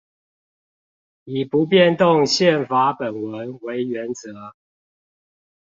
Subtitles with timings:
[1.25, 4.33] 以不變動憲法本文為原則